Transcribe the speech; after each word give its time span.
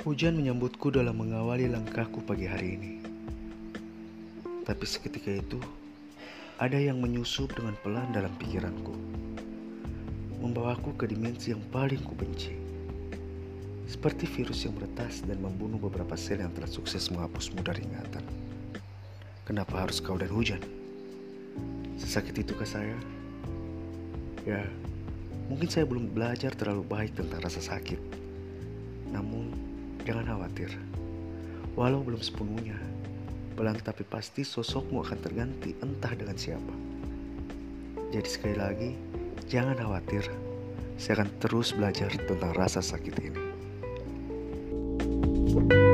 Hujan 0.00 0.32
menyambutku 0.32 0.88
dalam 0.88 1.20
mengawali 1.20 1.68
langkahku 1.68 2.24
pagi 2.24 2.48
hari 2.48 2.72
ini. 2.72 2.92
Tapi 4.64 4.84
seketika 4.88 5.28
itu, 5.28 5.60
ada 6.56 6.80
yang 6.80 7.04
menyusup 7.04 7.52
dengan 7.52 7.76
pelan 7.84 8.08
dalam 8.08 8.32
pikiranku. 8.40 8.96
Membawaku 10.40 10.96
ke 10.96 11.04
dimensi 11.04 11.52
yang 11.52 11.60
paling 11.68 12.00
kubenci. 12.00 12.56
Seperti 13.84 14.24
virus 14.24 14.64
yang 14.64 14.72
meretas 14.80 15.20
dan 15.20 15.36
membunuh 15.36 15.76
beberapa 15.76 16.16
sel 16.16 16.40
yang 16.40 16.56
telah 16.56 16.72
sukses 16.72 17.12
menghapusmu 17.12 17.60
dari 17.60 17.84
ingatan. 17.84 18.24
Kenapa 19.44 19.84
harus 19.84 20.00
kau 20.00 20.16
dan 20.16 20.32
hujan? 20.32 20.64
Sesakit 22.00 22.40
itukah 22.40 22.64
saya? 22.64 22.96
Ya, 24.48 24.64
mungkin 25.52 25.68
saya 25.68 25.84
belum 25.84 26.08
belajar 26.16 26.56
terlalu 26.56 26.88
baik 26.88 27.20
tentang 27.20 27.44
rasa 27.44 27.60
sakit. 27.60 28.00
Namun, 29.12 29.69
Jangan 30.08 30.26
khawatir, 30.26 30.70
walau 31.76 32.00
belum 32.00 32.20
sepenuhnya, 32.24 32.78
pelan 33.54 33.76
tapi 33.84 34.02
pasti 34.08 34.40
sosokmu 34.40 35.04
akan 35.04 35.18
terganti 35.20 35.76
entah 35.84 36.12
dengan 36.16 36.36
siapa. 36.40 36.74
Jadi 38.10 38.28
sekali 38.28 38.56
lagi, 38.56 38.90
jangan 39.46 39.76
khawatir, 39.76 40.24
saya 40.96 41.20
akan 41.20 41.30
terus 41.38 41.76
belajar 41.76 42.10
tentang 42.26 42.52
rasa 42.56 42.80
sakit 42.80 43.14
ini. 43.20 43.42
thank 45.50 45.72
you 45.72 45.89